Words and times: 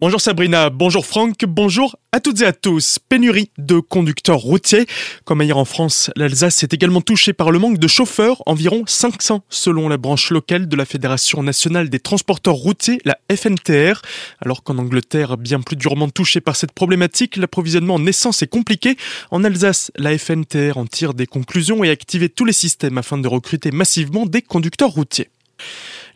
Bonjour 0.00 0.18
Sabrina, 0.18 0.70
bonjour 0.70 1.04
Franck, 1.04 1.44
bonjour 1.46 1.94
à 2.10 2.20
toutes 2.20 2.40
et 2.40 2.46
à 2.46 2.54
tous. 2.54 2.98
Pénurie 2.98 3.50
de 3.58 3.80
conducteurs 3.80 4.38
routiers. 4.38 4.86
Comme 5.26 5.42
ailleurs 5.42 5.58
en 5.58 5.66
France, 5.66 6.10
l'Alsace 6.16 6.62
est 6.62 6.72
également 6.72 7.02
touchée 7.02 7.34
par 7.34 7.50
le 7.50 7.58
manque 7.58 7.76
de 7.76 7.86
chauffeurs, 7.86 8.42
environ 8.46 8.84
500 8.86 9.44
selon 9.50 9.90
la 9.90 9.98
branche 9.98 10.30
locale 10.30 10.68
de 10.68 10.74
la 10.74 10.86
Fédération 10.86 11.42
nationale 11.42 11.90
des 11.90 12.00
transporteurs 12.00 12.54
routiers, 12.54 12.98
la 13.04 13.18
FNTR. 13.30 14.00
Alors 14.40 14.62
qu'en 14.62 14.78
Angleterre, 14.78 15.36
bien 15.36 15.60
plus 15.60 15.76
durement 15.76 16.08
touchée 16.08 16.40
par 16.40 16.56
cette 16.56 16.72
problématique, 16.72 17.36
l'approvisionnement 17.36 17.96
en 17.96 18.06
essence 18.06 18.40
est 18.40 18.46
compliqué. 18.46 18.96
En 19.30 19.44
Alsace, 19.44 19.92
la 19.96 20.16
FNTR 20.16 20.78
en 20.78 20.86
tire 20.86 21.12
des 21.12 21.26
conclusions 21.26 21.84
et 21.84 21.90
active 21.90 22.26
tous 22.30 22.46
les 22.46 22.54
systèmes 22.54 22.96
afin 22.96 23.18
de 23.18 23.28
recruter 23.28 23.70
massivement 23.70 24.24
des 24.24 24.40
conducteurs 24.40 24.92
routiers. 24.92 25.28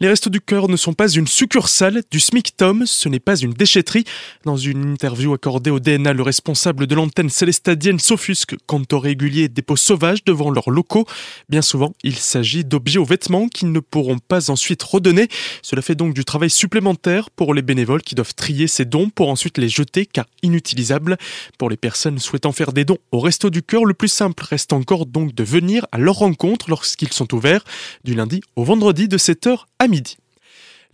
Les 0.00 0.08
Restos 0.08 0.30
du 0.30 0.40
Cœur 0.40 0.68
ne 0.68 0.76
sont 0.76 0.92
pas 0.92 1.08
une 1.08 1.28
succursale 1.28 2.02
du 2.10 2.18
SMICTOM, 2.18 2.84
ce 2.84 3.08
n'est 3.08 3.20
pas 3.20 3.36
une 3.36 3.52
déchetterie. 3.52 4.04
Dans 4.44 4.56
une 4.56 4.92
interview 4.92 5.32
accordée 5.32 5.70
au 5.70 5.78
DNA, 5.78 6.12
le 6.12 6.22
responsable 6.22 6.88
de 6.88 6.96
l'antenne 6.96 7.30
célestadienne 7.30 8.00
s'offusque 8.00 8.56
quant 8.66 8.82
aux 8.90 8.98
réguliers 8.98 9.48
dépôts 9.48 9.76
sauvages 9.76 10.24
devant 10.24 10.50
leurs 10.50 10.70
locaux. 10.70 11.06
Bien 11.48 11.62
souvent, 11.62 11.92
il 12.02 12.16
s'agit 12.16 12.64
d'objets 12.64 12.98
aux 12.98 13.04
vêtements 13.04 13.46
qu'ils 13.46 13.70
ne 13.70 13.78
pourront 13.78 14.18
pas 14.18 14.50
ensuite 14.50 14.82
redonner. 14.82 15.28
Cela 15.62 15.80
fait 15.80 15.94
donc 15.94 16.12
du 16.12 16.24
travail 16.24 16.50
supplémentaire 16.50 17.30
pour 17.30 17.54
les 17.54 17.62
bénévoles 17.62 18.02
qui 18.02 18.16
doivent 18.16 18.34
trier 18.34 18.66
ces 18.66 18.84
dons 18.84 19.10
pour 19.10 19.28
ensuite 19.28 19.58
les 19.58 19.68
jeter 19.68 20.06
car 20.06 20.26
inutilisables. 20.42 21.18
Pour 21.56 21.70
les 21.70 21.76
personnes 21.76 22.18
souhaitant 22.18 22.52
faire 22.52 22.72
des 22.72 22.84
dons 22.84 22.98
au 23.12 23.20
Resto 23.20 23.48
du 23.48 23.62
Cœur, 23.62 23.84
le 23.84 23.94
plus 23.94 24.08
simple 24.08 24.42
reste 24.44 24.72
encore 24.72 25.06
donc 25.06 25.36
de 25.36 25.44
venir 25.44 25.86
à 25.92 25.98
leur 25.98 26.16
rencontre 26.16 26.68
lorsqu'ils 26.68 27.12
sont 27.12 27.32
ouverts 27.32 27.62
du 28.02 28.14
lundi 28.14 28.40
au 28.56 28.64
vendredi 28.64 29.06
de 29.06 29.18
7h 29.18 29.60
à 29.78 29.83
midi. 29.88 30.16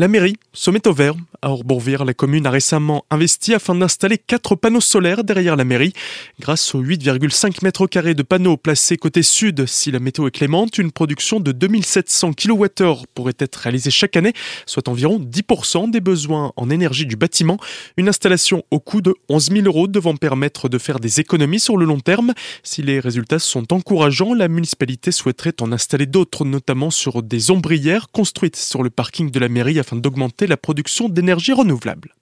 La 0.01 0.09
mairie 0.09 0.37
se 0.55 0.71
met 0.71 0.89
au 0.89 0.95
vert. 0.95 1.15
À 1.43 1.51
Orbourvire, 1.51 2.07
la 2.07 2.15
commune 2.15 2.47
a 2.47 2.51
récemment 2.51 3.05
investi 3.11 3.53
afin 3.53 3.75
d'installer 3.75 4.17
quatre 4.17 4.55
panneaux 4.55 4.81
solaires 4.81 5.25
derrière 5.25 5.57
la 5.57 5.65
mairie. 5.65 5.93
Grâce 6.39 6.75
aux 6.75 6.83
8,5 6.83 7.63
mètres 7.63 7.87
carrés 7.87 8.15
de 8.15 8.23
panneaux 8.23 8.57
placés 8.57 8.97
côté 8.97 9.23
sud, 9.23 9.67
si 9.67 9.91
la 9.91 9.99
météo 9.99 10.27
est 10.27 10.31
clémente, 10.31 10.79
une 10.79 10.91
production 10.91 11.39
de 11.39 11.53
2700 11.53 12.33
kWh 12.33 13.05
pourrait 13.15 13.35
être 13.39 13.57
réalisée 13.57 13.91
chaque 13.91 14.17
année, 14.17 14.33
soit 14.65 14.89
environ 14.89 15.19
10% 15.19 15.91
des 15.91 16.01
besoins 16.01 16.53
en 16.57 16.71
énergie 16.71 17.05
du 17.05 17.17
bâtiment. 17.17 17.59
Une 17.99 18.09
installation 18.09 18.63
au 18.71 18.81
coût 18.81 19.03
de 19.03 19.15
11 19.29 19.51
000 19.51 19.67
euros 19.67 19.87
devant 19.87 20.17
permettre 20.17 20.71
de 20.71 20.79
faire 20.79 20.99
des 20.99 21.21
économies 21.21 21.61
sur 21.61 21.77
le 21.77 21.85
long 21.85 22.01
terme. 22.01 22.33
Si 22.63 22.83
les 22.83 23.01
résultats 23.01 23.39
sont 23.39 23.71
encourageants, 23.75 24.33
la 24.33 24.49
municipalité 24.49 25.13
souhaiterait 25.13 25.61
en 25.61 25.73
installer 25.73 26.07
d'autres, 26.07 26.47
notamment 26.47 26.91
sur 26.91 27.23
des 27.23 27.51
ombrières 27.51 28.09
construites 28.11 28.57
sur 28.57 28.83
le 28.83 28.89
parking 28.89 29.31
de 29.31 29.39
la 29.39 29.51
mairie 29.51 29.79
afin 29.79 29.90
d'augmenter 29.97 30.47
la 30.47 30.57
production 30.57 31.09
d'énergie 31.09 31.53
renouvelable. 31.53 32.15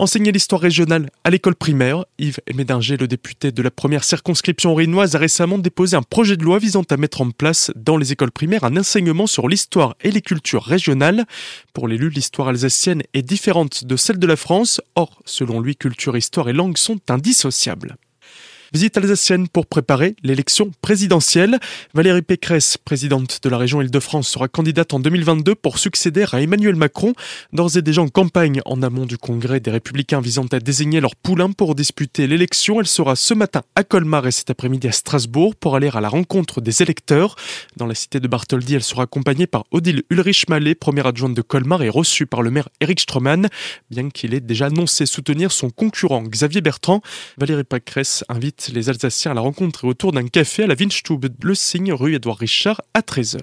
Enseigner 0.00 0.32
l'histoire 0.32 0.60
régionale 0.60 1.08
à 1.22 1.30
l'école 1.30 1.54
primaire, 1.54 2.04
Yves 2.18 2.40
Médinger, 2.52 2.96
le 2.96 3.06
député 3.06 3.52
de 3.52 3.62
la 3.62 3.70
première 3.70 4.02
circonscription 4.02 4.74
rinoise, 4.74 5.14
a 5.14 5.20
récemment 5.20 5.56
déposé 5.56 5.96
un 5.96 6.02
projet 6.02 6.36
de 6.36 6.42
loi 6.42 6.58
visant 6.58 6.82
à 6.90 6.96
mettre 6.96 7.20
en 7.20 7.30
place 7.30 7.70
dans 7.76 7.96
les 7.96 8.10
écoles 8.10 8.32
primaires 8.32 8.64
un 8.64 8.76
enseignement 8.76 9.28
sur 9.28 9.46
l'histoire 9.46 9.94
et 10.00 10.10
les 10.10 10.20
cultures 10.20 10.64
régionales. 10.64 11.26
Pour 11.74 11.86
l'élu, 11.86 12.10
l'histoire 12.10 12.48
alsacienne 12.48 13.04
est 13.14 13.22
différente 13.22 13.84
de 13.84 13.94
celle 13.94 14.18
de 14.18 14.26
la 14.26 14.36
France. 14.36 14.80
Or, 14.96 15.22
selon 15.26 15.60
lui, 15.60 15.76
culture, 15.76 16.16
histoire 16.16 16.48
et 16.48 16.52
langue 16.52 16.76
sont 16.76 16.98
indissociables. 17.08 17.96
Visite 18.74 18.96
alsacienne 18.96 19.46
pour 19.46 19.66
préparer 19.66 20.16
l'élection 20.24 20.72
présidentielle. 20.82 21.60
Valérie 21.94 22.22
Pécresse, 22.22 22.76
présidente 22.76 23.38
de 23.40 23.48
la 23.48 23.56
région 23.56 23.80
Île-de-France, 23.80 24.28
sera 24.28 24.48
candidate 24.48 24.92
en 24.92 24.98
2022 24.98 25.54
pour 25.54 25.78
succéder 25.78 26.24
à 26.32 26.42
Emmanuel 26.42 26.74
Macron. 26.74 27.12
D'ores 27.52 27.76
et 27.76 27.82
déjà 27.82 28.02
en 28.02 28.08
campagne 28.08 28.60
en 28.64 28.82
amont 28.82 29.06
du 29.06 29.16
congrès 29.16 29.60
des 29.60 29.70
Républicains 29.70 30.20
visant 30.20 30.46
à 30.50 30.58
désigner 30.58 31.00
leur 31.00 31.14
poulain 31.14 31.52
pour 31.52 31.76
disputer 31.76 32.26
l'élection. 32.26 32.80
Elle 32.80 32.88
sera 32.88 33.14
ce 33.14 33.32
matin 33.32 33.62
à 33.76 33.84
Colmar 33.84 34.26
et 34.26 34.32
cet 34.32 34.50
après-midi 34.50 34.88
à 34.88 34.92
Strasbourg 34.92 35.54
pour 35.54 35.76
aller 35.76 35.90
à 35.94 36.00
la 36.00 36.08
rencontre 36.08 36.60
des 36.60 36.82
électeurs. 36.82 37.36
Dans 37.76 37.86
la 37.86 37.94
cité 37.94 38.18
de 38.18 38.26
Bartholdi, 38.26 38.74
elle 38.74 38.82
sera 38.82 39.04
accompagnée 39.04 39.46
par 39.46 39.66
Odile 39.70 40.02
Ulrich-Mallet, 40.10 40.74
première 40.74 41.06
adjointe 41.06 41.34
de 41.34 41.42
Colmar 41.42 41.84
et 41.84 41.90
reçue 41.90 42.26
par 42.26 42.42
le 42.42 42.50
maire 42.50 42.68
Eric 42.80 42.98
Stroman, 42.98 43.46
bien 43.92 44.10
qu'il 44.10 44.34
ait 44.34 44.40
déjà 44.40 44.66
annoncé 44.66 45.06
soutenir 45.06 45.52
son 45.52 45.70
concurrent 45.70 46.24
Xavier 46.24 46.60
Bertrand. 46.60 47.02
Valérie 47.38 47.62
Pécresse 47.62 48.24
invite 48.28 48.63
les 48.72 48.88
Alsaciens 48.88 49.32
à 49.32 49.34
la 49.34 49.40
rencontrer 49.40 49.86
autour 49.86 50.12
d'un 50.12 50.26
café 50.26 50.64
à 50.64 50.66
la 50.66 50.74
Winstube 50.74 51.26
Le 51.42 51.54
Signe, 51.54 51.92
rue 51.92 52.14
Édouard 52.14 52.38
Richard, 52.38 52.80
à 52.94 53.00
13h. 53.00 53.40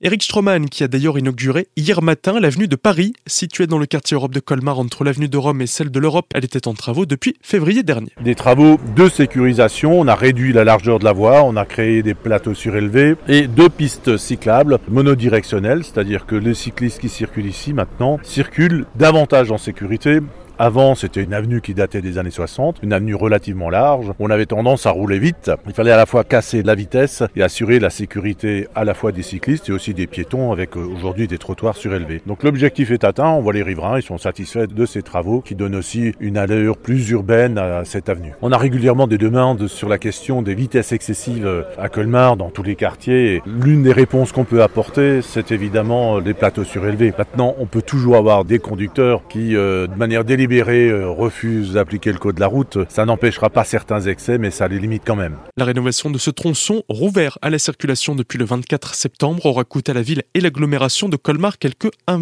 Eric 0.00 0.22
Stroman, 0.22 0.66
qui 0.66 0.84
a 0.84 0.88
d'ailleurs 0.88 1.18
inauguré 1.18 1.66
hier 1.76 2.02
matin 2.02 2.38
l'avenue 2.38 2.68
de 2.68 2.76
Paris, 2.76 3.14
située 3.26 3.66
dans 3.66 3.78
le 3.78 3.86
quartier 3.86 4.14
Europe 4.14 4.32
de 4.32 4.38
Colmar 4.38 4.78
entre 4.78 5.02
l'avenue 5.02 5.28
de 5.28 5.36
Rome 5.36 5.60
et 5.60 5.66
celle 5.66 5.90
de 5.90 5.98
l'Europe. 5.98 6.26
Elle 6.36 6.44
était 6.44 6.68
en 6.68 6.74
travaux 6.74 7.04
depuis 7.04 7.34
février 7.42 7.82
dernier. 7.82 8.12
Des 8.20 8.36
travaux 8.36 8.78
de 8.94 9.08
sécurisation, 9.08 9.98
on 9.98 10.06
a 10.06 10.14
réduit 10.14 10.52
la 10.52 10.62
largeur 10.62 11.00
de 11.00 11.04
la 11.04 11.12
voie, 11.12 11.42
on 11.42 11.56
a 11.56 11.64
créé 11.64 12.04
des 12.04 12.14
plateaux 12.14 12.54
surélevés 12.54 13.16
et 13.26 13.48
deux 13.48 13.68
pistes 13.68 14.18
cyclables 14.18 14.78
monodirectionnelles, 14.88 15.82
c'est-à-dire 15.82 16.26
que 16.26 16.36
les 16.36 16.54
cyclistes 16.54 17.00
qui 17.00 17.08
circulent 17.08 17.46
ici 17.46 17.72
maintenant 17.72 18.20
circulent 18.22 18.86
davantage 18.94 19.50
en 19.50 19.58
sécurité 19.58 20.20
avant, 20.58 20.96
c'était 20.96 21.22
une 21.22 21.34
avenue 21.34 21.60
qui 21.60 21.72
datait 21.72 22.02
des 22.02 22.18
années 22.18 22.32
60, 22.32 22.78
une 22.82 22.92
avenue 22.92 23.14
relativement 23.14 23.70
large. 23.70 24.12
On 24.18 24.28
avait 24.28 24.46
tendance 24.46 24.86
à 24.86 24.90
rouler 24.90 25.20
vite. 25.20 25.52
Il 25.68 25.72
fallait 25.72 25.92
à 25.92 25.96
la 25.96 26.04
fois 26.04 26.24
casser 26.24 26.64
la 26.64 26.74
vitesse 26.74 27.22
et 27.36 27.44
assurer 27.44 27.78
la 27.78 27.90
sécurité 27.90 28.66
à 28.74 28.84
la 28.84 28.94
fois 28.94 29.12
des 29.12 29.22
cyclistes 29.22 29.68
et 29.68 29.72
aussi 29.72 29.94
des 29.94 30.08
piétons 30.08 30.50
avec 30.50 30.76
euh, 30.76 30.80
aujourd'hui 30.80 31.28
des 31.28 31.38
trottoirs 31.38 31.76
surélevés. 31.76 32.22
Donc 32.26 32.42
l'objectif 32.42 32.90
est 32.90 33.04
atteint. 33.04 33.28
On 33.28 33.40
voit 33.40 33.52
les 33.52 33.62
riverains, 33.62 34.00
ils 34.00 34.02
sont 34.02 34.18
satisfaits 34.18 34.66
de 34.66 34.84
ces 34.84 35.02
travaux 35.02 35.42
qui 35.42 35.54
donnent 35.54 35.76
aussi 35.76 36.12
une 36.18 36.36
allure 36.36 36.76
plus 36.76 37.08
urbaine 37.10 37.56
à 37.56 37.84
cette 37.84 38.08
avenue. 38.08 38.32
On 38.42 38.50
a 38.50 38.58
régulièrement 38.58 39.06
des 39.06 39.18
demandes 39.18 39.68
sur 39.68 39.88
la 39.88 39.98
question 39.98 40.42
des 40.42 40.56
vitesses 40.56 40.90
excessives 40.90 41.48
à 41.78 41.88
Colmar 41.88 42.36
dans 42.36 42.50
tous 42.50 42.64
les 42.64 42.74
quartiers. 42.74 43.42
L'une 43.46 43.84
des 43.84 43.92
réponses 43.92 44.32
qu'on 44.32 44.44
peut 44.44 44.64
apporter, 44.64 45.22
c'est 45.22 45.52
évidemment 45.52 46.18
les 46.18 46.34
plateaux 46.34 46.64
surélevés. 46.64 47.12
Maintenant, 47.16 47.54
on 47.60 47.66
peut 47.66 47.82
toujours 47.82 48.16
avoir 48.16 48.44
des 48.44 48.58
conducteurs 48.58 49.22
qui, 49.28 49.54
euh, 49.54 49.86
de 49.86 49.94
manière 49.94 50.24
délibérée, 50.24 50.47
euh, 50.56 51.08
refuse 51.10 51.72
d'appliquer 51.72 52.12
le 52.12 52.18
code 52.18 52.36
de 52.36 52.40
la 52.40 52.46
route, 52.46 52.78
ça 52.88 53.04
n'empêchera 53.04 53.50
pas 53.50 53.64
certains 53.64 54.00
excès, 54.00 54.38
mais 54.38 54.50
ça 54.50 54.68
les 54.68 54.78
limite 54.78 55.02
quand 55.04 55.16
même. 55.16 55.36
La 55.56 55.64
rénovation 55.64 56.10
de 56.10 56.18
ce 56.18 56.30
tronçon, 56.30 56.82
rouvert 56.88 57.38
à 57.42 57.50
la 57.50 57.58
circulation 57.58 58.14
depuis 58.14 58.38
le 58.38 58.44
24 58.44 58.94
septembre, 58.94 59.46
aura 59.46 59.64
coûté 59.64 59.92
à 59.92 59.94
la 59.94 60.02
ville 60.02 60.22
et 60.34 60.40
l'agglomération 60.40 61.08
de 61.08 61.16
Colmar 61.16 61.58
quelques 61.58 61.90
1 62.06 62.18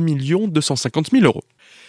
250 0.48 1.10
000 1.10 1.24
euros. 1.24 1.44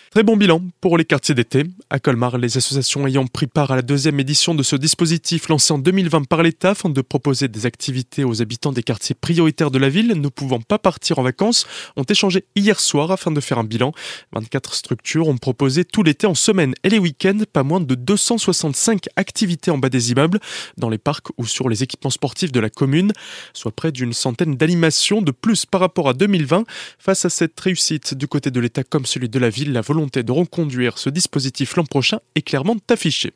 Très 0.10 0.24
bon 0.24 0.38
bilan 0.38 0.62
pour 0.80 0.98
les 0.98 1.04
quartiers 1.04 1.36
d'été. 1.36 1.66
À 1.90 2.00
Colmar, 2.00 2.38
les 2.38 2.56
associations 2.58 3.06
ayant 3.06 3.28
pris 3.28 3.46
part 3.46 3.72
à 3.72 3.76
la 3.76 3.82
deuxième 3.82 4.22
édition 4.22 4.56
de 4.56 4.64
ce 4.64 4.78
dispositif 4.78 5.50
lancé 5.50 5.74
en 5.74 5.80
2020 5.80 6.26
par 6.30 6.44
l'État 6.44 6.72
afin 6.72 6.90
de 6.90 7.02
proposer 7.02 7.50
des 7.50 7.66
activités 7.66 8.24
aux 8.24 8.42
habitants 8.42 8.72
des 8.72 8.84
quartiers 8.84 9.16
prioritaires 9.20 9.70
de 9.70 9.78
la 9.78 9.90
ville 9.90 10.14
ne 10.20 10.30
pouvant 10.30 10.62
pas 10.62 10.80
partir 10.80 11.20
en 11.20 11.24
vacances 11.24 11.68
ont 11.98 12.04
échangé 12.04 12.46
hier 12.56 12.80
soir 12.80 13.12
afin 13.12 13.32
de 13.32 13.42
faire 13.42 13.60
un 13.60 13.66
bilan. 13.66 13.92
24 14.32 14.76
structures 14.76 15.28
ont 15.28 15.38
proposé 15.38 15.84
tout 15.84 16.04
l'été 16.04 16.26
en 16.26 16.36
semaine 16.36 16.74
et 16.86 16.90
les 16.90 17.00
week-ends 17.00 17.42
pas 17.52 17.64
moins 17.64 17.82
de 17.82 17.94
265 17.94 19.08
activités 19.18 19.72
en 19.72 19.78
bas 19.78 19.90
des 19.90 20.12
immeubles, 20.12 20.40
dans 20.78 20.90
les 20.90 20.98
parcs 20.98 21.28
ou 21.38 21.46
sur 21.46 21.68
les 21.68 21.84
équipements 21.84 22.12
sportifs 22.12 22.54
de 22.54 22.62
la 22.62 22.70
commune, 22.70 23.12
soit 23.54 23.74
près 23.74 23.92
d'une 23.92 24.14
centaine 24.14 24.56
d'animations 24.56 25.22
de 25.22 25.32
plus 25.32 25.66
par 25.66 25.82
rapport 25.82 26.08
à 26.08 26.14
2020. 26.14 26.64
Face 26.98 27.26
à 27.26 27.30
cette 27.30 27.60
réussite 27.60 28.14
du 28.14 28.30
côté 28.30 28.52
de 28.52 28.60
l'État 28.62 28.86
comme 28.86 29.06
celui 29.06 29.28
de 29.28 29.38
la 29.38 29.50
ville, 29.50 29.74
la 29.74 29.82
volonté 29.98 30.22
de 30.22 30.32
reconduire 30.32 31.00
ce 31.00 31.10
dispositif 31.10 31.76
l'an 31.76 31.84
prochain 31.84 32.20
est 32.36 32.44
clairement 32.44 32.76
affichée. 32.88 33.34